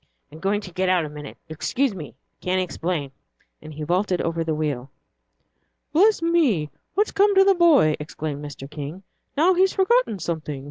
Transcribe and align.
"I'm 0.31 0.39
going 0.39 0.61
to 0.61 0.73
get 0.73 0.89
out 0.89 1.05
a 1.05 1.09
minute 1.09 1.37
excuse 1.47 1.93
me 1.93 2.15
can't 2.39 2.59
explain." 2.59 3.11
And 3.61 3.71
he 3.71 3.83
vaulted 3.83 4.19
over 4.19 4.43
the 4.43 4.55
wheel. 4.55 4.89
"Bless 5.93 6.23
me, 6.23 6.71
what's 6.95 7.11
come 7.11 7.35
to 7.35 7.43
the 7.43 7.53
boy!" 7.53 7.95
exclaimed 7.99 8.43
Mr. 8.43 8.67
King; 8.67 9.03
"now 9.37 9.53
he's 9.53 9.73
forgotten 9.73 10.17
something. 10.17 10.59